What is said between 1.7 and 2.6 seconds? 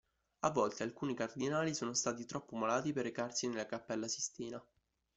sono stati troppo